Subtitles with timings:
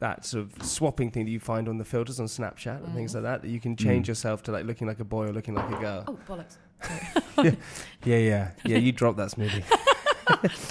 [0.00, 3.12] that sort of swapping thing that you find on the filters on Snapchat and things
[3.12, 3.16] mm.
[3.16, 3.42] like that.
[3.42, 4.08] That you can change mm.
[4.08, 6.04] yourself to like looking like a boy or looking like a girl.
[6.08, 6.56] Oh, bollocks.
[8.04, 8.78] Yeah, yeah, yeah.
[8.78, 9.62] You drop that smoothie.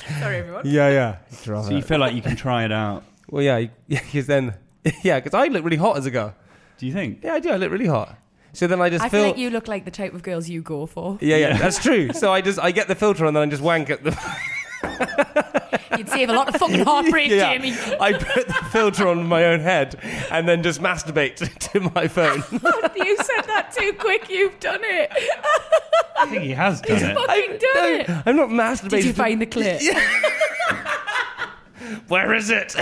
[0.19, 0.63] Sorry, everyone.
[0.65, 1.17] yeah, yeah.
[1.43, 3.03] Drop So you feel like you can try it out.
[3.29, 4.55] Well, yeah, because then,
[5.03, 6.33] yeah, because I look really hot as a girl.
[6.79, 7.23] Do you think?
[7.23, 7.51] Yeah, I do.
[7.51, 8.17] I look really hot.
[8.53, 9.21] So then I just I feel.
[9.21, 11.19] feel like you look like the type of girls you go for.
[11.21, 12.11] yeah, yeah, that's true.
[12.13, 14.17] So I just I get the filter on, then I just wank at the.
[15.97, 17.51] You'd save a lot of fucking heartbreak, Yeah.
[17.53, 17.71] Jamie.
[17.99, 19.99] I put the filter on my own head
[20.31, 21.35] and then just masturbate
[21.71, 22.43] to my phone.
[22.95, 24.29] you said that too quick.
[24.29, 25.11] You've done it.
[26.17, 27.03] I think he has done it.
[27.05, 28.09] He's fucking done no, it.
[28.25, 28.89] I'm not masturbating.
[28.89, 29.81] Did you to- find the clip?
[32.07, 32.75] Where is it?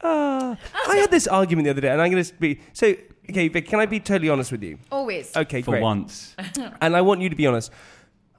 [0.00, 0.56] Ah,
[0.88, 2.94] I had this argument the other day, and I'm going to be so.
[3.30, 4.78] Okay, Vic, can I be totally honest with you?
[4.90, 5.36] Always.
[5.36, 5.82] Okay, For great.
[5.82, 6.34] once.
[6.80, 7.70] and I want you to be honest.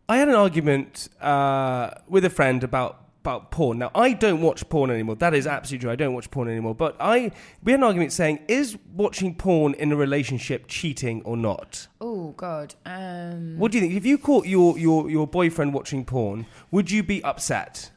[0.08, 3.78] I had an argument uh, with a friend about about porn.
[3.78, 5.16] Now I don't watch porn anymore.
[5.18, 5.92] That is absolutely true.
[5.92, 6.74] I don't watch porn anymore.
[6.74, 7.32] But I
[7.64, 11.88] we had an argument saying is watching porn in a relationship cheating or not?
[12.02, 12.76] Oh God.
[12.86, 13.94] Um, What do you think?
[13.94, 17.92] If you caught your your your boyfriend watching porn, would you be upset?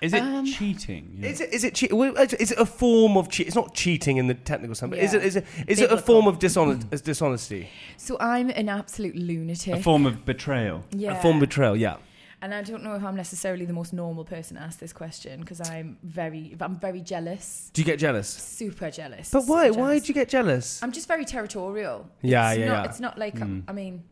[0.00, 1.18] Is it Um, cheating?
[1.20, 1.28] Yeah.
[1.30, 3.46] Is it is it che- well, is is it a form of cheat?
[3.46, 5.20] It's not cheating in the technical sense, but is Yeah.
[5.20, 7.68] it is it is it a form of dishonest, dishonesty?
[7.96, 9.74] so I'm an absolute lunatic.
[9.74, 10.84] a form of betrayal?
[10.90, 11.18] yeah.
[11.18, 11.76] A form of betrayal?
[11.76, 11.96] Yeah.
[12.42, 15.40] And I don't know if I'm necessarily the most normal person to ask this question
[15.40, 18.28] because I'm very, I'm very jealous, Do you get jealous?
[18.28, 19.30] super jealous.
[19.30, 19.68] But why?
[19.68, 20.02] super Why jealous.
[20.02, 20.82] do you get jealous?
[20.82, 22.06] I'm just very territorial.
[22.20, 22.84] Yeah, it's yeah, not, yeah.
[22.90, 24.02] It's not like I mean,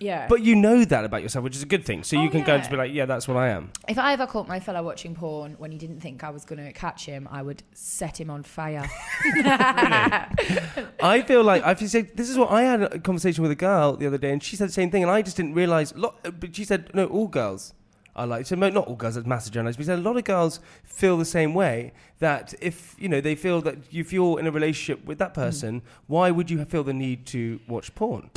[0.00, 0.26] yeah.
[0.28, 2.02] But you know that about yourself, which is a good thing.
[2.02, 3.70] So you Oh, can go and just be like, yeah, that's what I am.
[3.86, 6.64] if I ever caught my fella watching porn when he didn't think I was going
[6.64, 8.88] to catch him, I would set him on fire.
[11.02, 13.96] I feel like I've said this is what I had a conversation with a girl
[13.96, 15.94] the other day, and she said the same thing, and I just didn't realize.
[15.94, 17.74] Lot, but she said no, all girls
[18.16, 18.56] are like so.
[18.56, 19.16] Not all girls.
[19.16, 19.78] That's massive generalized.
[19.78, 21.92] But said a lot of girls feel the same way.
[22.20, 25.42] That if you know they feel that if you're in a relationship with that hmm.
[25.42, 28.30] person, why would you feel the need to watch porn?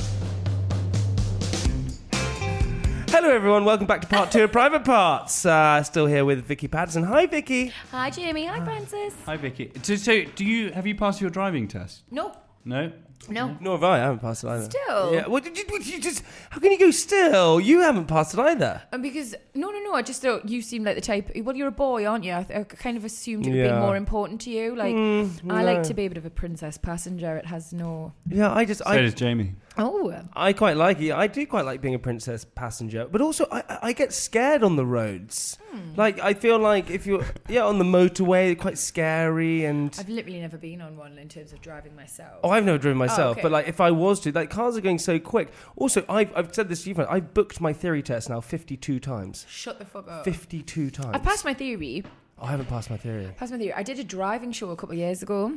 [3.15, 3.63] Hello, everyone.
[3.63, 5.45] Welcome back to part two of Private Parts.
[5.45, 7.03] Uh, still here with Vicky Pattison.
[7.03, 7.67] Hi, Vicky.
[7.91, 8.45] Hi, Jamie.
[8.47, 9.13] Hi, Francis.
[9.27, 9.71] Hi, Vicky.
[9.83, 12.01] So, so, do you have you passed your driving test?
[12.09, 12.35] No,
[12.65, 12.91] No.
[13.29, 13.55] no.
[13.61, 13.95] Nor have I.
[13.97, 14.65] I haven't passed it either.
[14.65, 15.13] Still?
[15.13, 15.27] Yeah.
[15.27, 17.59] Well, did you, you just how can you go still?
[17.61, 18.81] You haven't passed it either.
[18.91, 19.93] And because no, no, no.
[19.93, 21.29] I just thought you seem like the type.
[21.35, 22.33] Well, you're a boy, aren't you?
[22.33, 23.75] I, th- I kind of assumed it would Yeah.
[23.75, 24.75] be more important to you.
[24.75, 25.71] Like Mm, I no.
[25.71, 27.37] like to be a bit of a princess passenger.
[27.37, 28.13] It has no.
[28.27, 29.53] Yeah, I just So I, does Jamie.
[29.77, 31.11] Oh, I quite like it.
[31.11, 34.75] I do quite like being a princess passenger, but also I, I- get scared on
[34.75, 35.57] the roads.
[35.71, 35.95] Hmm.
[35.95, 39.95] Like I feel like if you're yeah on the motorway, quite scary and.
[39.99, 42.39] I've literally never been on one in terms of driving myself.
[42.43, 43.41] Oh, I've never driven myself, okay.
[43.43, 45.51] but like if I was to, like cars are going so quick.
[45.75, 48.99] Also, I've, I've said this to you, friend, I've booked my theory test now 52
[48.99, 49.45] times.
[49.49, 50.25] Shut the fuck up.
[50.25, 51.09] 52 times.
[51.13, 52.03] I passed my theory.
[52.39, 53.31] I haven't passed my theory.
[53.37, 53.73] Passed my theory.
[53.73, 55.53] I did a driving show a couple of years ago,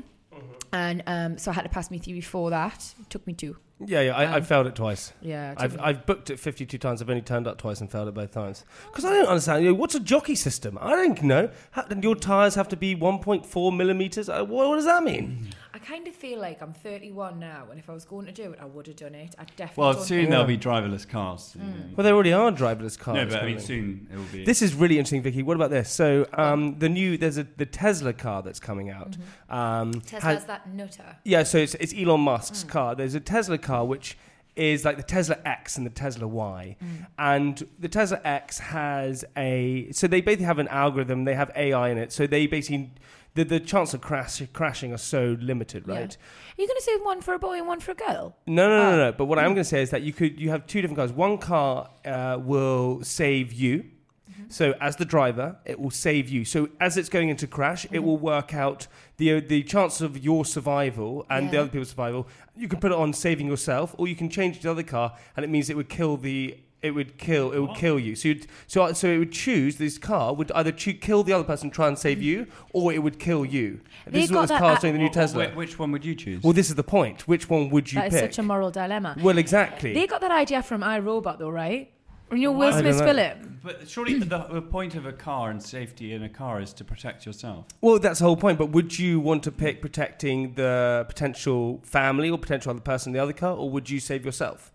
[0.72, 2.94] and um, so I had to pass my theory for that.
[3.00, 3.56] It took me two.
[3.84, 5.12] Yeah, yeah, I, Um, I failed it twice.
[5.20, 7.02] Yeah, I've, I've booked it 52 times.
[7.02, 8.64] I've only turned up twice and failed it both times.
[8.86, 9.64] Because I don't understand.
[9.64, 10.78] You know, what's a jockey system?
[10.80, 11.50] I don't know.
[11.72, 14.30] How, your tyres have to be 1.4 millimetres?
[14.30, 15.48] Uh, What, what does that mean?
[15.86, 18.50] I kind of feel like I'm 31 now, and if I was going to do
[18.52, 19.34] it, I would have done it.
[19.38, 19.80] I definitely.
[19.82, 21.54] Well, soon think- there'll be driverless cars.
[21.58, 21.72] you know.
[21.96, 23.16] Well, there already are driverless cars.
[23.16, 24.44] no, but I mean, soon it will be.
[24.44, 25.42] This is really interesting, Vicky.
[25.42, 25.90] What about this?
[25.90, 29.16] So, um, the new there's a the Tesla car that's coming out.
[29.48, 31.16] Um, Tesla's has- that nutter.
[31.24, 32.68] yeah, so it's, it's Elon Musk's Mm.
[32.68, 32.94] car.
[32.96, 34.18] There's a Tesla car which
[34.56, 36.76] is like the Tesla X and the Tesla Y,
[37.18, 41.24] and the Tesla X has a so they basically have an algorithm.
[41.24, 42.90] They have AI in it, so they basically
[43.36, 45.94] the the chance of crash, crashing are so limited, Yeah.
[45.94, 46.16] right?
[46.58, 48.36] Are you going to say one for a boy and one for a girl?
[48.46, 48.96] No, no, no, Ah.
[49.04, 49.12] no.
[49.12, 51.12] But what I'm going to say is that you could you have two different cars.
[51.12, 53.74] One car uh, will save you.
[53.84, 54.50] Mm-hmm.
[54.50, 56.44] So as the driver, it will save you.
[56.44, 57.94] So as it's going into crash, Mm-hmm.
[57.96, 58.86] it will work out
[59.18, 62.26] the the chance of your survival and the other people's survival.
[62.56, 65.44] You can put it on saving yourself, or you can change the other car, and
[65.44, 66.58] it means it would kill the.
[66.82, 67.52] It would kill.
[67.52, 67.74] It would oh.
[67.74, 68.14] kill you.
[68.14, 69.76] So, you'd, so, so it would choose.
[69.76, 73.02] This car would either choo- kill the other person, try and save you, or it
[73.02, 73.80] would kill you.
[74.04, 74.92] They This is got what this that car's at- doing.
[74.94, 75.48] The new Wh- wh- Tesla.
[75.48, 76.42] wh- Which one would you choose?
[76.42, 77.26] Well, this is the point.
[77.26, 78.32] Which one would you That is pick?
[78.32, 79.16] such a moral dilemma.
[79.20, 79.94] well, exactly.
[79.94, 81.90] They got that idea from iRobot, though, right?
[82.30, 83.14] And you know Well, Will I don't Smith's know.
[83.36, 83.58] film.
[83.62, 86.84] But surely the, the point of a car and safety in a car is to
[86.84, 87.66] protect yourself.
[87.80, 88.58] Well, that's the whole point.
[88.58, 93.14] But would you want to pick protecting the potential family or potential other person in
[93.14, 94.72] the other car, or would you save yourself?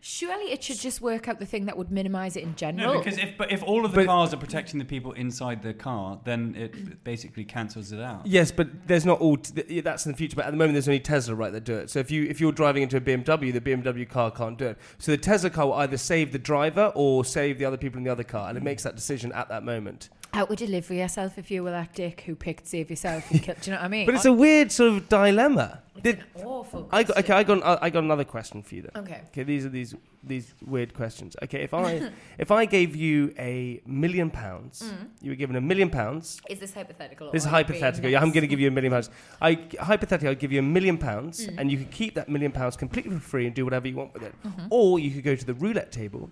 [0.00, 2.76] Surely it should just work out the thing that would minimise it in general.
[2.76, 3.04] No, general.
[3.04, 5.74] because if but if all of the But- cars are protecting the people inside the
[5.74, 8.26] car, then it basically cancels it out.
[8.26, 9.36] Yes, but there's not all.
[9.36, 10.36] T- that's in the future.
[10.36, 11.90] But at the moment, there's only Tesla right that do it.
[11.90, 14.78] So if you if you're driving into a BMW, the BMW car can't do it.
[14.98, 18.04] So the Tesla car will either save the driver or save the other people in
[18.04, 18.64] the other car, and it hmm.
[18.64, 20.08] makes that decision at that moment.
[20.32, 23.28] How would you live for yourself if you were that dick who picked save yourself
[23.30, 23.56] and kill?
[23.60, 24.06] Do you know what I mean?
[24.06, 25.82] But it's a weird sort of dilemma.
[26.02, 26.88] Did- awful.
[26.92, 29.02] I got, okay, I got I got another question for you then.
[29.04, 29.20] Okay.
[29.28, 31.36] Okay, these are these these weird questions.
[31.42, 34.92] Okay, if I if I gave you a million pounds,
[35.22, 36.40] you were given a million pounds.
[36.48, 37.30] Is this hypothetical?
[37.32, 38.10] This is or are you being hypothetical.
[38.10, 39.10] Yeah, I'm going to give you a million pounds.
[39.40, 41.54] I hypothetically, I'll give you a million pounds, Mm.
[41.58, 44.12] and you could keep that million pounds completely for free and do whatever you want
[44.14, 44.34] with it.
[44.44, 44.66] Mm-hmm.
[44.70, 46.30] Or you could go to the roulette table,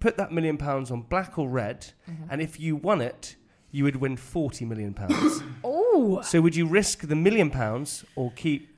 [0.00, 2.24] put that million pounds on black or red, Mm-hmm.
[2.30, 3.36] and if you won it,
[3.70, 5.42] you would win forty million pounds.
[5.94, 8.68] Oh, so would you risk the million pounds or keep?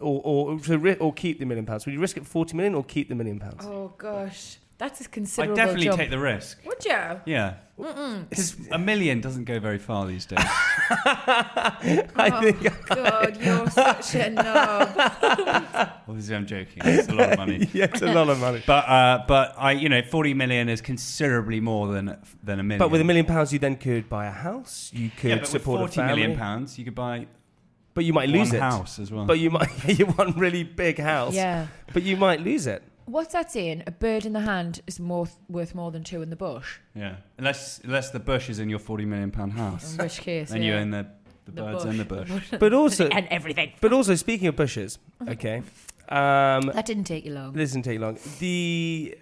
[0.00, 1.84] Or, or, so ri- or keep the million pounds.
[1.86, 3.64] Would you risk it for 40 million or keep the million pounds?
[3.66, 5.98] oh gosh, that's a I considerable I definitely jump.
[5.98, 6.58] take the risk.
[6.64, 7.20] Would you?
[7.26, 10.38] Yeah, because a million doesn't go very far these days.
[10.44, 15.90] I oh think God, you're such a knob.
[16.08, 16.82] Obviously, I'm joking.
[16.84, 17.68] It's a lot of money.
[17.72, 18.62] yeah, it's a lot of money.
[18.66, 22.78] But uh, but I you know 40 million is considerably more than than a million.
[22.78, 24.90] But with a million pounds, you then could buy a house.
[24.94, 26.16] You could yeah, but with support 40 a family.
[26.22, 27.26] million pounds, you could buy
[28.00, 28.60] But you might one lose it.
[28.60, 29.26] house as well.
[29.26, 31.34] But you might you want really big house.
[31.34, 31.66] Yeah.
[31.92, 32.82] But you might lose it.
[33.04, 33.82] What's that saying?
[33.86, 36.78] A bird in the hand is more worth more than two in the bush.
[36.94, 40.50] yeah, unless unless the bush is in your 40 million pound house, In which case,
[40.50, 40.68] then yeah.
[40.68, 41.06] you own the
[41.44, 41.90] the, The birds bush.
[41.90, 42.30] and the bush.
[42.64, 43.72] But also and everything.
[43.82, 44.98] but also speaking of bushes,
[45.28, 45.56] okay.
[46.08, 47.52] Um That didn't take you long.
[47.52, 48.16] this doesn't take you long.
[48.38, 49.18] The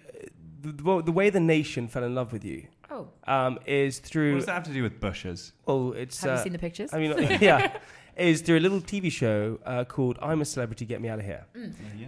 [0.61, 2.59] the, the way the nation fell in love with you
[2.91, 4.35] Oh, um, is What through.
[4.35, 5.53] does that have to do with bushes?
[5.67, 6.21] Oh, it's.
[6.21, 6.89] have uh, you seen the pictures?
[6.93, 7.11] I mean,
[7.49, 7.77] yeah,
[8.19, 11.25] is through a little TV show uh, called "I'm a Celebrity, Get Me Out of
[11.25, 11.45] Here."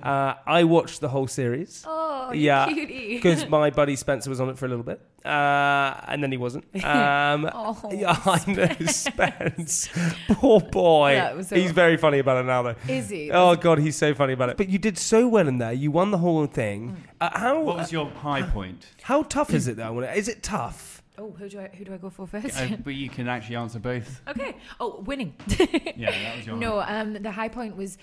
[0.03, 1.83] Uh, I watched the whole series.
[1.87, 6.21] oh, yeah, because my buddy Spencer was on it for a little bit, uh, and
[6.23, 6.65] then he wasn't.
[6.83, 9.89] Um, Oh, yeah, I know Spence.
[10.29, 11.13] Poor boy.
[11.15, 12.75] That was so- he's very funny about it now, though.
[12.87, 13.31] Is he?
[13.31, 14.57] Oh God, he's so funny about it.
[14.57, 15.73] But you did so well in there.
[15.73, 17.03] You won the whole thing.
[17.19, 18.85] Uh, how What was your high point?
[19.03, 19.99] how tough is it though?
[20.01, 21.00] Is it tough?
[21.21, 22.59] Oh, who do I who do I go for first?
[22.59, 24.21] Uh, but you can actually answer both.
[24.27, 24.55] okay.
[24.79, 25.35] Oh, winning.
[25.95, 26.55] Yeah, that was your.
[26.55, 27.97] no, um, the high point was,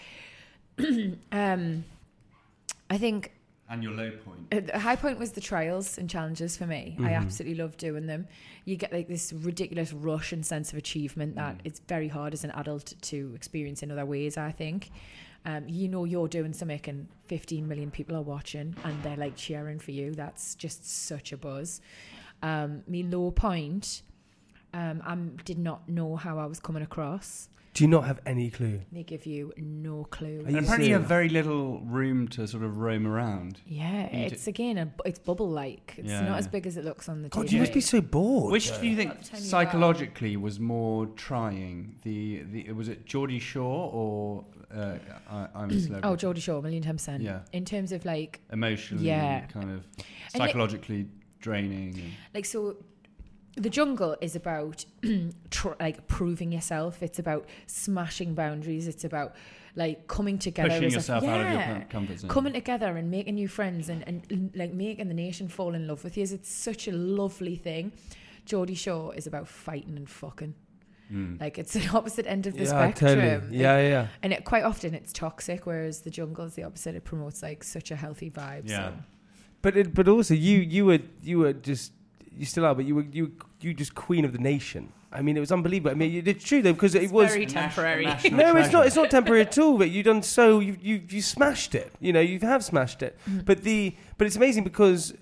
[1.33, 1.85] um,
[2.89, 3.33] I think
[3.69, 4.47] And your low point.
[4.53, 6.97] Uh, The high point was the trials and challenges for me.
[7.01, 8.29] I absolutely love doing them.
[8.65, 12.45] You get like this ridiculous rush and sense of achievement that it's very hard as
[12.45, 14.37] an adult to experience in other ways.
[14.37, 14.91] I think.
[15.45, 19.37] Um, you know you're doing something and 15 million people are watching and they're like
[19.37, 20.13] cheering for you.
[20.13, 21.81] That's just such a buzz.
[22.43, 24.03] Um, me low point.
[24.75, 25.15] Um, I
[25.45, 27.49] did not know how I was coming across.
[27.75, 28.81] Do you not have any clue?
[28.91, 30.41] They give you no clue.
[30.45, 33.61] Are you And apparently, you have very little room to sort of roam around.
[33.67, 35.95] Yeah, You it's again a, it's bubble like.
[35.97, 36.37] It's Yeah, not yeah.
[36.39, 37.53] as big as it looks on the God, TV.
[37.53, 38.51] you must be so bored.
[38.53, 38.81] Which Joe.
[38.81, 41.97] do you think the time you psychologically was more trying?
[42.03, 44.97] The the was it Geordie Shore or uh,
[45.31, 46.01] I, I'm a celebrity?
[46.09, 47.23] Oh, Geordie Shore, a million ten percent.
[47.23, 47.41] Yeah.
[47.53, 49.47] In terms of like, Emotionally, Yeah.
[49.47, 51.07] kind of And it- psychologically
[51.41, 51.95] draining.
[51.95, 52.77] And, like so,
[53.57, 54.85] the jungle is about
[55.51, 57.03] tr- like proving yourself.
[57.03, 58.87] It's about smashing boundaries.
[58.89, 59.35] It's about
[59.75, 60.69] like coming together.
[60.71, 61.83] pushing as a- yourself out of your Yeah.
[61.85, 62.31] comfort zone.
[62.31, 66.05] Coming together and making new friends and, and like making the nation fall in love
[66.05, 66.23] with you.
[66.25, 67.93] It's such a lovely thing.
[68.45, 70.55] Geordie Shore is about fighting and fucking.
[71.09, 71.37] Hmm.
[71.41, 73.15] Like it's the opposite end of the yeah, spectrum.
[73.19, 73.57] totally.
[73.59, 74.07] Yeah, yeah.
[74.23, 76.95] And it, quite often it's toxic, whereas the jungle is the opposite.
[76.95, 78.69] It promotes like such a healthy vibe.
[78.69, 78.89] Yeah.
[78.91, 78.95] So.
[79.63, 81.93] But it, but also you you were you were just
[82.37, 84.93] you still are, but you were you you just queen of the nation.
[85.11, 85.91] I mean, it was unbelievable.
[85.91, 88.05] I mean, it's true though because it It's was very A nat- a temporary.
[88.05, 88.87] national no, it's not.
[88.87, 89.79] It's not temporary at all.
[89.79, 90.61] But you've done so.
[90.61, 91.91] You you you smashed it.
[91.99, 93.17] You know, you have smashed it.
[93.29, 93.41] Mm-hmm.
[93.47, 95.15] But the but it's amazing because,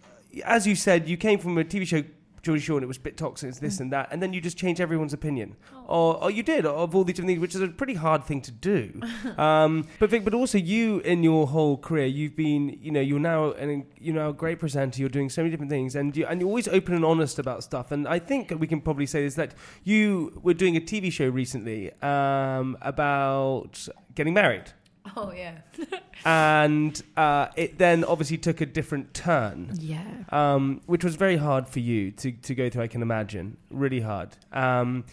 [0.44, 2.02] as you said, you came from a TV show.
[2.46, 3.62] Geordie Shore, and it was a bit toxic, it's Mm.
[3.62, 5.84] this and that, and then you just change everyone's opinion, Oh.
[5.96, 8.40] or, or you did of all these different things, which is a pretty hard thing
[8.42, 9.00] to do.
[9.38, 13.18] um, but Vic, but also you in your whole career, you've been, you know, you're
[13.18, 15.00] now an you're now a great presenter.
[15.00, 17.62] You're doing so many different things, and you and you're always open and honest about
[17.64, 17.90] stuff.
[17.92, 21.28] And I think we can probably say this that you were doing a TV show
[21.28, 24.72] recently um, about getting married,
[25.16, 25.58] Oh yeah.
[26.24, 30.02] and uh, it then obviously took a different turn Yeah.
[30.30, 33.56] um, which was very hard for you to, to go through, I can imagine.
[33.70, 34.30] Really hard.
[34.52, 35.04] Um,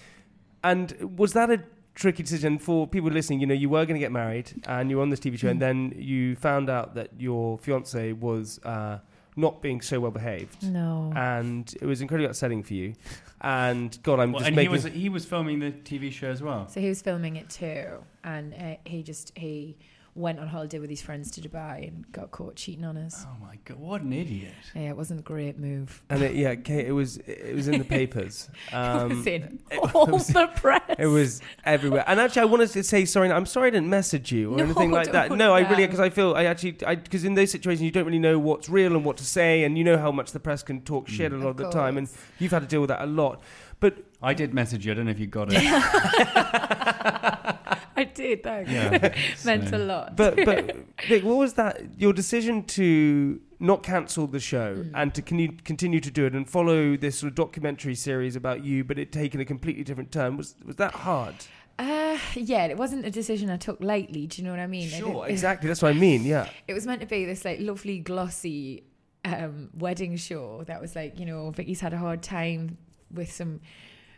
[0.63, 1.61] and was that a
[1.93, 3.39] tricky decision for people listening?
[3.41, 5.49] You know, you were going to get married and you were on this TV show,
[5.49, 8.99] and then you found out that your fiance was uh,
[9.35, 10.63] not being so well behaved.
[10.63, 11.11] No.
[11.15, 12.93] And it was incredibly upsetting for you.
[13.41, 14.69] And God, I'm Well, just and making.
[14.71, 16.67] he was he was filming the TV show as well.
[16.69, 17.85] So he was filming it too,
[18.23, 19.77] and uh, he just he
[20.15, 23.25] went on holiday with his friends to Dubai and got caught cheating on us.
[23.27, 24.53] Oh my god, what an idiot!
[24.75, 26.03] Yeah, it wasn't a great move.
[26.09, 28.49] and it, yeah, Kate, it was it was in the papers.
[28.71, 30.81] Um, it was in it all was- the press.
[30.99, 32.03] It was everywhere.
[32.07, 33.31] And actually, I wanted to say sorry.
[33.31, 35.31] I'm sorry I didn't message you or No, anything like that.
[35.31, 38.19] No, I really because I feel I actually because in those situations you don't really
[38.19, 40.81] know what's real and what to say, and you know how much the press can
[40.81, 42.07] talk shit a lot of, Of the time, and
[42.39, 43.41] you've had to deal with that a lot.
[43.79, 44.91] But I did message you.
[44.91, 45.57] I don't know if you got it.
[47.97, 48.43] I did.
[48.43, 48.71] Thanks.
[48.71, 49.13] yeah,
[49.45, 50.15] Meant so- a lot.
[50.15, 50.75] but but
[51.07, 51.81] Vic, what was that?
[51.99, 54.91] Your decision to not cancel the show Mm.
[54.95, 58.63] and to con- continue to do it and follow this sort of documentary series about
[58.63, 61.35] you, but it taking a completely different turn was was that hard?
[61.79, 64.27] Uh, yeah, it wasn't a decision I took lightly.
[64.27, 64.87] Do you know what I mean?
[64.89, 65.67] Sure, didn't- exactly.
[65.67, 66.23] That's what I mean.
[66.23, 66.49] Yeah.
[66.67, 68.83] It was meant to be this like lovely glossy
[69.25, 72.77] um, wedding show that was like you know Vicky's had a hard time
[73.11, 73.61] with some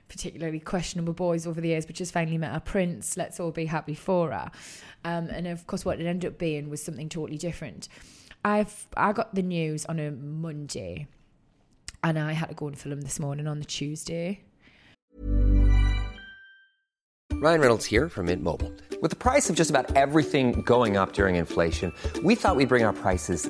[0.07, 3.17] particularly questionable boys over the years, but just finally met our prince.
[3.17, 4.51] Let's all be happy for her.
[5.03, 7.87] Um, and of course, what it ended up being was something totally different.
[8.43, 11.07] I've I got the news on a Monday,
[12.03, 14.41] and I had to go and film this morning on the Tuesday.
[17.33, 18.71] Ryan Reynolds here from Mint Mobile.
[19.01, 21.91] With the price of just about everything going up during inflation,
[22.23, 23.49] we thought we'd bring our prices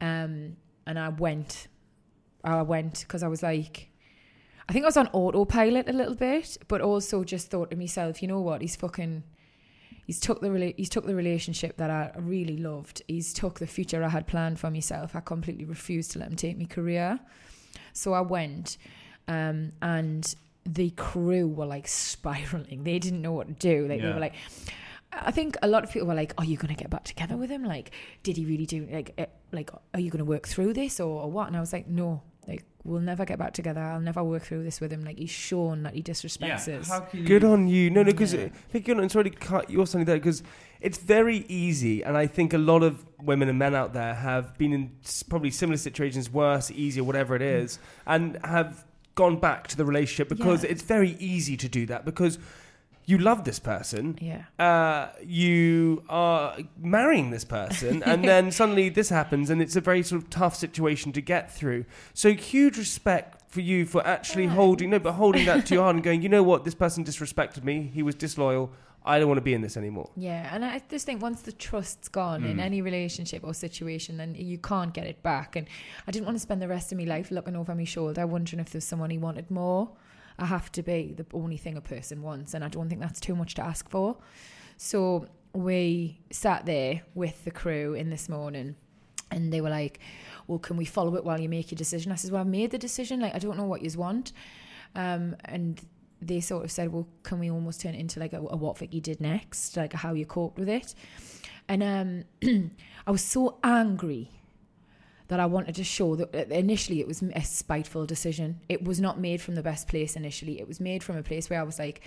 [0.00, 1.68] Um, and I went.
[2.44, 3.90] I went because I was like,
[4.68, 8.22] I think I was on autopilot a little bit, but also just thought to myself,
[8.22, 8.60] you know what?
[8.60, 9.24] He's fucking.
[10.06, 13.02] He's took the rela- he's took the relationship that I really loved.
[13.08, 15.14] He's took the future I had planned for myself.
[15.14, 17.20] I completely refused to let him take my career.
[17.92, 18.78] So I went,
[19.26, 22.84] um, and the crew were like spiraling.
[22.84, 23.86] They didn't know what to do.
[23.86, 24.34] Like they were like,
[25.12, 27.36] I think a lot of people were like, "Are you going to get back together
[27.36, 27.64] with him?
[27.64, 27.90] Like,
[28.22, 28.86] did he really do?
[28.90, 31.60] Like, eh, like, are you going to work through this or, or what?" And I
[31.60, 33.80] was like, "No, like, we'll never get back together.
[33.80, 35.02] I'll never work through this with him.
[35.04, 37.90] Like, he's shown that he disrespects us." how can Good you- on you.
[37.90, 38.44] No, no, because Yeah.
[38.44, 39.10] I think you're not.
[39.10, 40.42] Sorry to cut you off something there because
[40.80, 44.56] it's very easy, and I think a lot of women and men out there have
[44.58, 44.92] been in
[45.30, 48.84] probably similar situations, worse, easier, whatever it is, and have
[49.14, 50.70] gone back to the relationship because Yeah.
[50.70, 52.38] it's very easy to do that because
[53.08, 54.18] you love this person.
[54.20, 54.42] Yeah.
[54.58, 60.02] Uh, you are marrying this person, and then suddenly this happens, and it's a very
[60.02, 61.86] sort of tough situation to get through.
[62.12, 65.96] So huge respect for you for actually holding no, but holding that to your heart
[65.96, 67.90] and going, you know what, this person disrespected me.
[67.94, 68.70] He was disloyal.
[69.06, 70.10] I don't want to be in this anymore.
[70.14, 74.34] Yeah, and I just think once the trust's gone in any relationship or situation, then
[74.34, 75.56] you can't get it back.
[75.56, 75.66] And
[76.06, 78.60] I didn't want to spend the rest of my life looking over my shoulder, wondering
[78.60, 79.88] if there's someone he wanted more.
[80.38, 83.20] I have to be the only thing a person wants, and I don't think that's
[83.20, 84.16] too much to ask for.
[84.76, 88.76] So we sat there with the crew in this morning,
[89.30, 89.98] and they were like,
[90.46, 92.70] "Well, can we follow it while you make your decision?" I said, "Well, I've made
[92.70, 93.20] the decision.
[93.20, 94.32] Like, I don't know what you want."
[94.94, 95.80] Um, and
[96.22, 98.78] they sort of said, "Well, can we almost turn it into like a, a what
[98.78, 100.94] Vicky did next, like how you coped with it?"
[101.68, 102.70] And um,
[103.06, 104.30] I was so angry
[105.28, 108.60] that I wanted to show that initially it was a spiteful decision.
[108.68, 110.58] It was not made from the best place initially.
[110.58, 112.02] It was made from a place where I was like,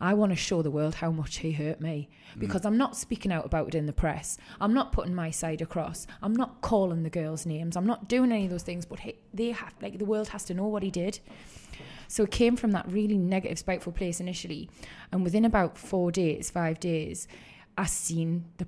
[0.00, 2.40] I want to show the world how much he hurt me mm.
[2.40, 4.38] because I'm not speaking out about it in the press.
[4.60, 6.06] I'm not putting my side across.
[6.22, 7.76] I'm not calling the girls' names.
[7.76, 8.84] I'm not doing any of those things.
[8.84, 11.20] But he, they have, like, the world has to know what he did.
[12.08, 14.68] So it came from that really negative, spiteful place initially,
[15.12, 17.26] and within about four days, five days,
[17.78, 18.66] I seen the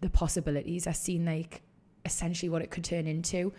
[0.00, 0.86] the possibilities.
[0.86, 1.62] I seen like
[2.06, 3.52] essentially what it could turn into,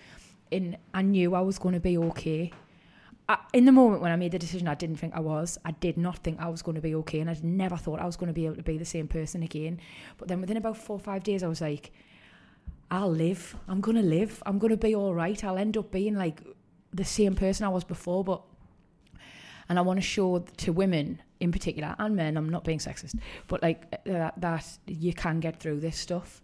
[0.51, 2.51] and I knew I was going to be okay.
[3.29, 5.59] I, in the moment when I made the decision, I didn't think I was.
[5.65, 8.05] I did not think I was going to be okay, and I never thought I
[8.05, 9.79] was going to be able to be the same person again.
[10.17, 11.91] But then within about four or five days, I was like,
[12.89, 13.55] I'll live.
[13.67, 14.41] I'm going to live.
[14.45, 15.43] I'm going to be all right.
[15.43, 16.41] I'll end up being like
[16.93, 18.41] the same person I was before, but
[19.69, 22.37] and I want to show to women in particular and men.
[22.37, 26.41] I'm not being sexist, but like uh, that you can get through this stuff,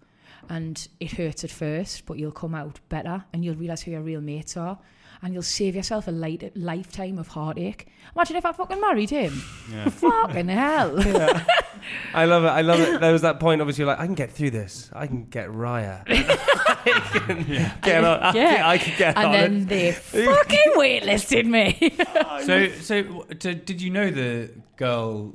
[0.50, 4.02] and it hurts at first, but you'll come out better, and you'll realize who your
[4.02, 4.78] real mates are,
[5.22, 7.88] and you'll save yourself a light, lifetime of heartache.
[8.16, 9.32] Imagine if I fucking married him.
[9.90, 10.98] fucking hell.
[12.14, 12.50] I love it.
[12.50, 13.00] I love it.
[13.02, 14.90] There was that point, obviously, like, I can get through this.
[14.94, 16.04] I can get Raya.
[16.08, 17.44] I can
[17.82, 18.20] get on.
[18.22, 19.70] I, can, I can get and on then it.
[19.70, 21.98] they fucking waitlisted me.
[22.46, 25.34] So, so w- d- did you know the girl,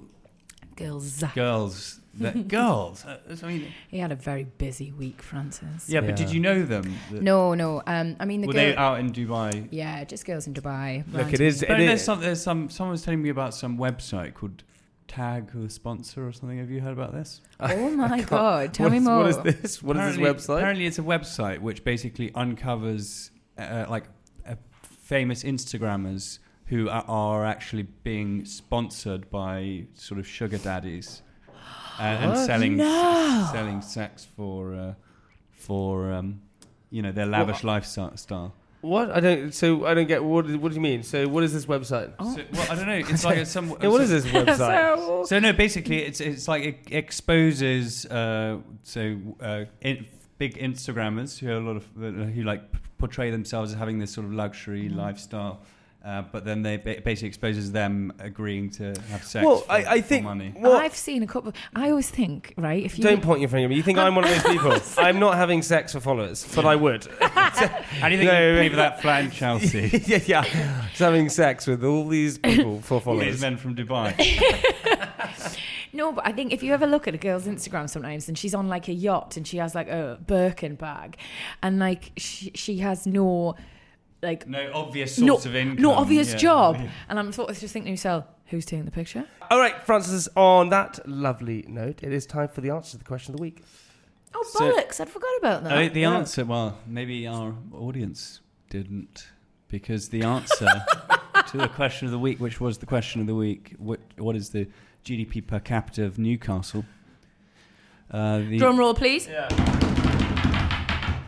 [0.76, 1.22] Girls.
[1.34, 3.04] girls, the girls?
[3.04, 5.88] Uh, I mean, He had a very busy week, Francis.
[5.88, 6.94] yeah, but did you know them?
[7.10, 7.82] The- No, no.
[7.86, 8.62] Um, I mean the Were girl.
[8.62, 9.68] they out in Dubai?
[9.70, 11.04] Yeah, just girls in Dubai.
[11.12, 11.62] Look, round it is.
[11.62, 11.68] me.
[11.68, 12.06] But It there's is.
[12.06, 12.68] some, there's some.
[12.70, 14.62] Someone was telling me about some website called
[15.06, 16.58] Tag the sponsor or something.
[16.58, 17.40] Have you heard about this?
[17.60, 18.74] Oh my god!
[18.74, 19.18] Tell What me is- more.
[19.20, 19.82] What is this?
[19.82, 20.56] What is apparently, this website?
[20.58, 24.04] Apparently, it's a website which basically uncovers uh, like
[24.46, 31.22] uh, famous Instagrammers who are, are actually being sponsored by sort of sugar daddies
[31.98, 33.48] and, selling No.
[33.52, 34.94] selling sex for uh,
[35.52, 36.40] for um,
[36.90, 38.54] you know their lavish lifestyle.
[38.80, 39.52] What I don't.
[39.52, 40.22] So I don't get.
[40.22, 41.02] What, what do you mean?
[41.02, 42.12] So what is this website?
[42.18, 42.92] So, well, I don't know.
[42.94, 43.70] It's like it's some.
[43.82, 45.26] Yeah, what is this website?
[45.26, 50.06] So, no, basically, it's it's like it exposes uh, so uh, in,
[50.38, 52.62] big Instagrammers who are a lot of who like
[52.98, 55.60] portray themselves as having this sort of luxury lifestyle,
[56.08, 59.84] uh, but then they ba- basically exposes them agreeing to have sex well, for, I,
[59.84, 60.24] I for think.
[60.24, 60.54] money.
[60.56, 61.52] Well, I've seen a couple.
[61.76, 62.82] I always think, right?
[62.82, 63.76] If you don't point your finger at me.
[63.76, 64.74] You think I'm one of those people?
[64.96, 67.06] I'm not having sex for followers, but I would.
[68.00, 69.90] Anything No, you pay for that flat in Chelsea?
[70.06, 70.86] yeah, yeah.
[70.88, 74.14] Just having sex with all these people for All these men from Dubai.
[75.92, 78.54] No, but I think if you ever look at a girl's Instagram sometimes and she's
[78.54, 81.16] on like a yacht and she has like a Birkin bag
[81.62, 83.56] and like she, she has no
[84.22, 85.82] like No obvious no, of income.
[85.82, 86.36] no obvious yeah.
[86.38, 86.80] job.
[87.08, 89.24] And I'm sort of just thinking to myself, who's taking the picture?
[89.50, 90.28] All right, Francis.
[90.36, 93.42] On that lovely note, it is time for the answer to the question of the
[93.42, 93.62] week.
[94.34, 95.00] Oh So- bollocks!
[95.00, 95.72] I'd forgot about that.
[95.72, 96.16] Uh, the Yeah.
[96.16, 99.28] answer, well, maybe our audience didn't,
[99.68, 100.68] because the answer
[101.48, 104.36] to the question of the week, which was the question of the week, what, what
[104.36, 104.68] is the
[105.04, 106.84] GDP per capita of Newcastle?
[108.10, 109.28] Uh, the Drum roll, please.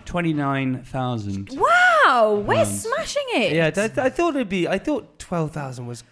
[0.04, 1.50] twenty-nine thousand.
[2.10, 2.82] Wow, we're Pounds.
[2.82, 3.52] smashing it.
[3.52, 4.66] Yeah, I, I thought it'd be.
[4.66, 6.02] I thought twelve thousand was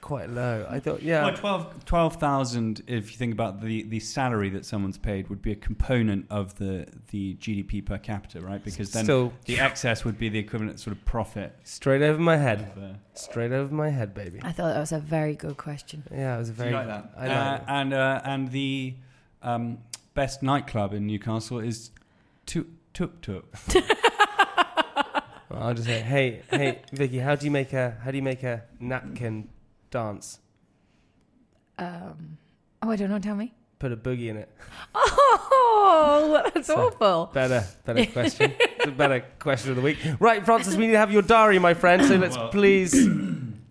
[0.00, 0.66] quite low.
[0.70, 1.24] I thought, yeah.
[1.24, 5.52] Well, 12 12,000, if you think about the, the salary that someone's paid, would be
[5.52, 8.64] a component of the, the GDP per capita, right?
[8.64, 11.54] Because then Still the excess would be the equivalent sort of profit.
[11.64, 12.72] straight over my head.
[12.74, 14.40] Of, uh, Straight over my head, baby.
[14.42, 16.02] I thought that was a very good question.
[16.10, 16.70] Yeah, it was a Do very.
[16.70, 17.12] you like that?
[17.16, 17.64] I like uh.
[17.68, 18.94] And uh, and the
[19.42, 19.78] um,
[20.14, 21.90] best nightclub in Newcastle is
[22.46, 23.44] Tuk Tuk Tuk.
[25.50, 28.22] Well, I'll just say, hey, hey, Vicky, how do you make a how do you
[28.22, 29.48] make a napkin
[29.90, 30.38] dance?
[31.78, 32.38] Um,
[32.82, 33.18] oh, I don't know.
[33.18, 33.54] Tell me.
[33.78, 34.48] Put a boogie in it.
[34.94, 37.30] Oh, that's So- awful.
[37.32, 38.52] Better, better question.
[38.58, 39.98] it's a better question of the week.
[40.18, 42.04] Right, Francis, we need to have your diary, my friend.
[42.04, 42.92] So let's Well- please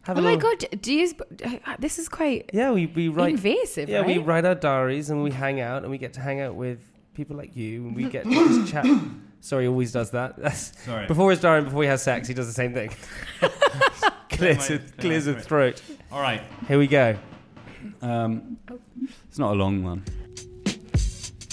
[0.04, 1.12] Have Oh my little- god, do you?
[1.44, 3.32] uh, This is quite Yeah, we, we write.
[3.32, 4.08] invasive, Yeah, right?
[4.08, 6.80] we write our diaries and we hang out and we get to hang out with
[7.14, 8.86] people like you and we get to just chat.
[9.42, 10.38] Sorry, he always does that.
[10.38, 11.08] That's, Sorry.
[11.08, 12.92] Before his diary before he has sex, he does the same thing.
[14.30, 15.82] clears his, clears his throat.
[16.12, 16.42] All right.
[16.68, 17.18] Here we go.
[18.02, 18.58] Um,
[19.28, 20.04] it's not a long one.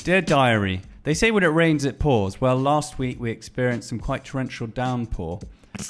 [0.05, 2.41] Dear Diary, they say when it rains it pours.
[2.41, 5.41] Well, last week we experienced some quite torrential downpour.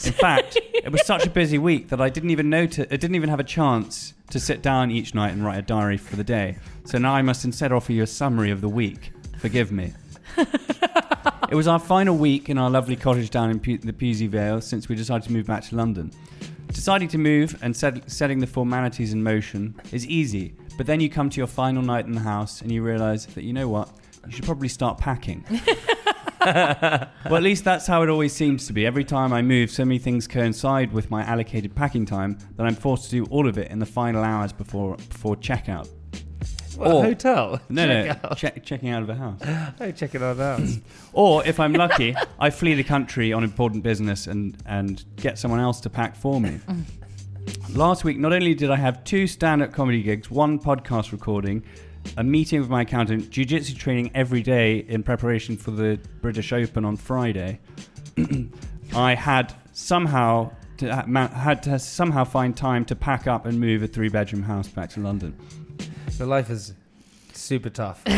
[0.05, 2.87] In fact, it was such a busy week that I didn't even notice.
[2.91, 5.97] I didn't even have a chance to sit down each night and write a diary
[5.97, 6.57] for the day.
[6.85, 9.13] So now I must instead offer you a summary of the week.
[9.39, 9.93] Forgive me.
[11.51, 14.61] it was our final week in our lovely cottage down in Pu- the Pewsey Vale
[14.61, 16.11] since we decided to move back to London.
[16.69, 21.09] Deciding to move and set, setting the formalities in motion is easy, but then you
[21.09, 23.91] come to your final night in the house and you realise that you know what,
[24.27, 25.45] you should probably start packing.
[26.45, 28.87] well, at least that's how it always seems to be.
[28.87, 32.75] Every time I move, so many things coincide with my allocated packing time that I'm
[32.75, 35.89] forced to do all of it in the final hours before before checkout.
[36.77, 37.61] What, a Or- hotel?
[37.69, 38.37] No, Check no, out.
[38.37, 39.41] check, checking out of a house.
[39.81, 40.79] Oh, checking out of out house.
[41.13, 45.61] Or if I'm lucky, I flee the country on important business and, and get someone
[45.61, 46.61] else to pack for me.
[47.75, 51.63] Last week, not only did I have two stand up comedy gigs, one podcast recording,
[52.17, 56.53] a meeting with my accountant, jiu jitsu training every day in preparation for the British
[56.53, 57.61] Open on Friday,
[58.95, 60.53] I had somehow.
[60.79, 64.43] To, uh, had to somehow find time to pack up and move a three bedroom
[64.43, 65.37] house back to London.
[66.19, 66.75] The life is
[67.33, 68.03] super tough.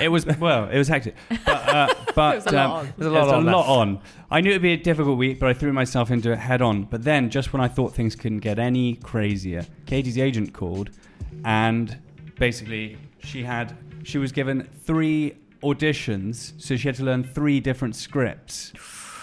[0.00, 2.94] It was well, it was hectic, but uh, but was a lot um, on.
[2.96, 4.00] There's a lot on a lot on.
[4.30, 6.84] I knew it'd be a difficult week, but I threw myself into it head on.
[6.84, 10.90] But then, just when I thought things couldn't get any crazier, Katie's agent called,
[11.44, 11.96] and
[12.38, 17.94] basically she had she was given three auditions, so she had to learn three different
[17.94, 18.72] scripts,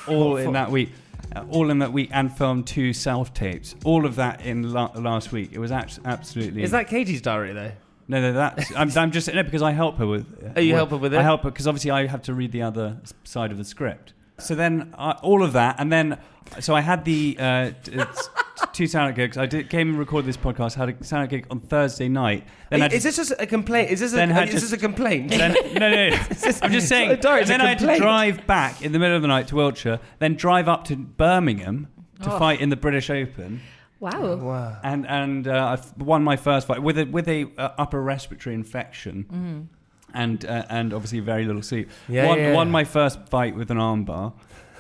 [0.08, 0.92] all in that week.
[1.36, 3.76] Uh, all in that week, and filmed two self tapes.
[3.86, 5.52] All of that in la- last week.
[5.54, 6.64] It was abs- absolutely.
[6.64, 7.72] Is that Katie's diary though?
[8.08, 10.26] No, no, that's I'm, I'm just no, because I help her with.
[10.58, 11.20] Oh, you help her with it?
[11.20, 14.14] I help her because obviously I have to read the other side of the script.
[14.40, 16.18] So then uh, all of that, and then
[16.60, 18.30] so I had the uh, it's
[18.74, 19.38] two sound gigs.
[19.38, 20.76] I did came and recorded this podcast.
[20.76, 22.46] Had a sound gig on Thursday night.
[22.70, 23.92] Then I is this just a complaint?
[23.92, 25.30] Is this a, Then had is to- this a complaint?
[25.30, 26.16] then, no, no, no.
[26.62, 27.12] I'm just saying.
[27.12, 29.28] a diary, it's then a I had to drive back in the middle of the
[29.28, 31.88] night to Wiltshire, then drive up to Birmingham
[32.22, 32.40] to Oh.
[32.40, 33.62] fight in the British Open
[34.02, 34.36] wow.
[34.36, 34.78] wow.
[34.84, 38.56] and and uh, I won my first fight with a with a uh, upper respiratory
[38.56, 39.70] infection,
[40.14, 41.90] and uh, and obviously very little sleep.
[42.08, 42.54] Yeah, won, yeah.
[42.54, 44.34] won my first fight with an armbar.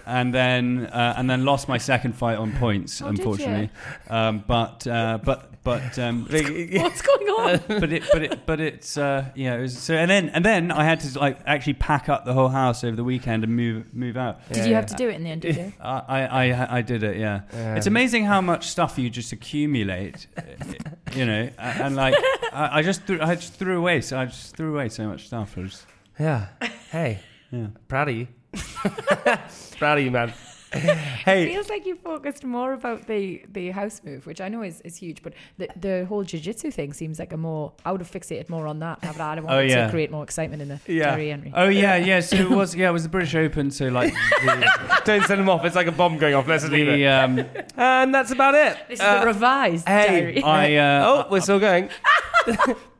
[0.09, 3.69] And then, uh, and then lost my second fight on points, Oh, did unfortunately.
[4.09, 7.61] Um, but, uh, but, but, um, What's going on?
[7.67, 9.55] but it, but it, but it's, uh, yeah.
[9.57, 12.33] It was, so, and then, and then I had to like actually pack up the
[12.33, 14.39] whole house over the weekend and move, move out.
[14.51, 15.41] Did you have to do it in the end?
[15.43, 15.73] Did you?
[15.81, 17.41] I, I, I- I did it, yeah.
[17.53, 17.75] Yeah.
[17.75, 20.41] It's amazing how much stuff you just accumulate, uh,
[21.15, 22.15] you know, and, and like
[22.51, 25.27] I, I just threw, I just threw away, so I just threw away so much
[25.27, 25.55] stuff.
[25.57, 25.85] I just,
[26.19, 26.47] Yeah.
[26.91, 27.19] Hey,
[27.51, 27.67] yeah.
[27.87, 28.27] proud of you.
[29.77, 30.33] proud of you, man.
[30.71, 34.81] hey, feels like you focused more about the the house move, which I know is,
[34.81, 38.11] is huge, but the the whole jiu-jitsu thing seems like a more I would have
[38.11, 39.01] fixated more on that.
[39.01, 39.85] But I wanted Oh, yeah.
[39.85, 41.05] to create more excitement in the Yeah.
[41.15, 41.51] Jerry Henry.
[41.55, 42.19] Oh yeah, yeah.
[42.19, 43.71] So it was, yeah, it was the British Open.
[43.71, 45.65] So like the, don't send him off.
[45.65, 46.47] It's like a bomb going off.
[46.47, 47.03] Let's leave it.
[47.07, 47.43] um,
[47.75, 48.77] And that's about it.
[48.89, 50.43] This is Uh, the revised hey, diary.
[50.43, 51.89] I, uh, oh, we're still going.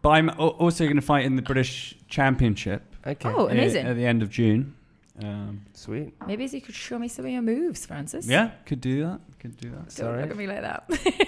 [0.01, 3.29] but I'm also going to fight in the British Championship Okay.
[3.29, 3.85] oh, uh, amazing.
[3.85, 4.73] at the end of June.
[5.21, 6.13] Um, Sweet.
[6.27, 8.25] Maybe you could show me some of your moves, Francis.
[8.27, 9.19] yeah, could do that.
[9.39, 9.77] Could do that.
[9.77, 10.21] Don't Sorry.
[10.21, 10.83] look at me like that.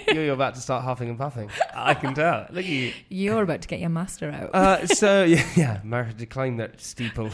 [0.14, 1.50] You're, you're about to start huffing and puffing.
[1.74, 2.40] I can tell.
[2.50, 2.92] Look at you.
[3.08, 4.54] You're about to get your master out.
[4.54, 7.30] Uh, so yeah, yeah, Mara to climb that steeple.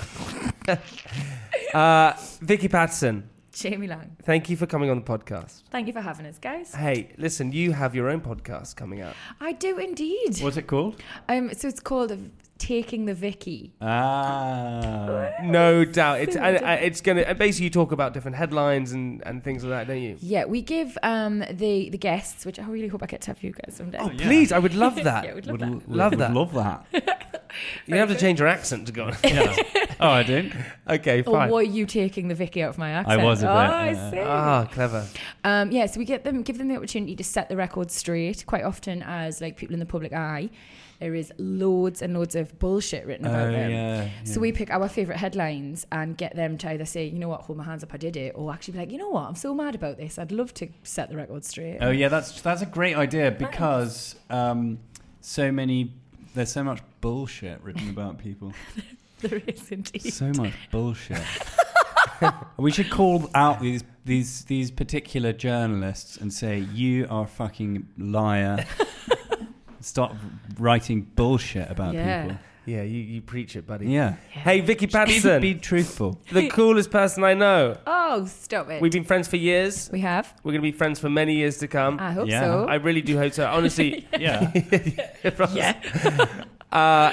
[1.75, 4.17] uh, Vicky Pattison, Jamie Laing.
[4.23, 5.63] thank you for coming on the podcast.
[5.71, 6.75] Thank you for having us, guys.
[6.75, 9.15] Hey, listen, you have your own podcast coming out.
[9.41, 10.39] I do indeed.
[10.41, 11.03] What's it called?
[11.29, 12.17] Um, so it's called
[12.59, 13.73] Taking the Vicky.
[13.81, 15.31] Ah.
[15.43, 17.21] No doubt, it's and, and it's gonna.
[17.23, 20.17] And basically, you talk about different headlines and, and things like that, don't you?
[20.21, 23.43] Yeah, we give um the the guests, which I really hope I get to have
[23.43, 23.99] you guys someday.
[24.01, 24.27] Oh, yeah.
[24.27, 25.25] Please, I would love that.
[25.25, 25.89] Yeah, we'd love Would, that.
[25.89, 26.35] l- Love would that.
[26.35, 27.45] Love that.
[27.87, 29.17] you have to change your accent to go on.
[29.25, 29.55] Yeah.
[30.01, 30.51] oh, I do.
[30.89, 31.35] okay, fine.
[31.35, 31.51] Or fine.
[31.51, 33.21] were you taking the Vicky out of my accent?
[33.21, 34.19] I was a oh, bit, I see.
[34.21, 35.07] Ah, clever.
[35.45, 38.45] Um, yeah, so we get them, give them the opportunity to set the record straight.
[38.47, 40.51] Quite often, as like people in the public eye,
[41.01, 43.71] there is loads and loads of bullshit written about Oh, them.
[43.71, 44.39] yeah, So yeah.
[44.41, 47.57] we pick our favorite headlines and get them to either say, you know what, hold
[47.59, 49.55] my hands up, I did it, or actually be like, you know what, I'm so
[49.55, 51.79] mad about this, I'd love to set the record straight.
[51.81, 54.79] Oh yeah, that's that's a great idea because um,
[55.21, 55.93] so many
[56.35, 58.53] there's so much bullshit written about people.
[59.21, 60.13] there is indeed.
[60.13, 61.23] so much bullshit.
[62.57, 67.89] we should call out these these these particular journalists and say you are a fucking
[67.99, 68.65] liar.
[69.81, 70.15] Stop
[70.59, 72.23] writing bullshit about Yeah.
[72.27, 72.39] people.
[72.67, 73.87] Yeah, you, you preach it, buddy.
[73.87, 74.17] Yeah.
[74.29, 76.21] Hey, Vicky Be, Pattison, be truthful.
[76.33, 77.79] the coolest person I know.
[77.87, 78.83] Oh, stop it.
[78.83, 79.89] We've been friends for years.
[79.91, 80.35] we have.
[80.43, 81.99] We're going to be friends for many years to come.
[81.99, 82.41] I hope Yeah.
[82.41, 82.67] so.
[82.69, 83.47] I really do hope so.
[83.51, 84.53] Honestly, Yeah.
[85.55, 86.27] yeah.
[86.71, 87.13] uh,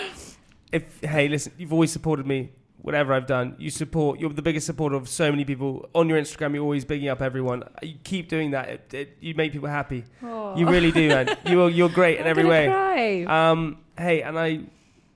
[0.73, 2.49] if hey, listen, you've always supported me.
[2.86, 4.19] Whatever I've done, you support.
[4.19, 6.54] You're the biggest supporter of so many people on your Instagram.
[6.54, 7.63] You're always bigging up everyone.
[7.82, 8.69] You keep doing that.
[8.69, 10.04] It, it, you make people happy.
[10.21, 11.36] You really do, man.
[11.48, 12.67] You're you're great in every way.
[12.67, 13.24] cry.
[13.24, 14.60] Um, hey, and I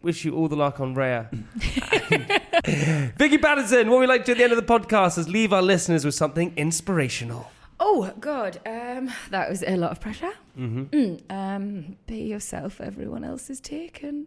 [0.01, 1.29] wish you all the luck on Raya.
[3.19, 5.53] Vicky Pattison, what we like to do at the end of the podcast is leave
[5.53, 7.51] our listeners with something inspirational.
[7.79, 10.33] Oh God, um, that was a lot of pressure.
[10.57, 10.83] Mm-hmm.
[10.85, 12.81] Mm, um, be yourself.
[12.81, 14.25] Everyone else is taken.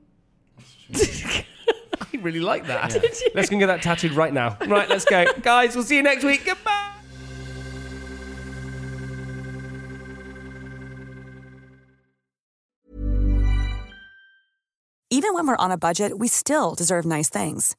[2.12, 2.94] I really like that.
[3.34, 4.56] Let's go and get that tattooed right now.
[4.66, 5.24] Right, let's go.
[5.42, 6.44] Guys, we'll see you next week.
[6.44, 6.88] Goodbye.
[15.10, 17.76] Even when we're on a budget, we still deserve nice things.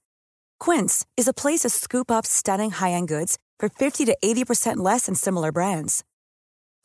[0.59, 5.07] Quince is a place to scoop up stunning high-end goods for 50 to 80% less
[5.07, 6.03] than similar brands.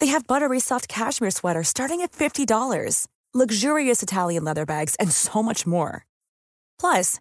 [0.00, 5.42] They have buttery soft cashmere sweaters starting at $50, luxurious Italian leather bags, and so
[5.42, 6.06] much more.
[6.80, 7.20] Plus,